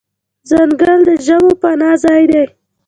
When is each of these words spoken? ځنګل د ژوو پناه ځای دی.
ځنګل 0.49 0.97
د 1.07 1.09
ژوو 1.25 1.51
پناه 1.61 1.95
ځای 2.03 2.23
دی. 2.31 2.43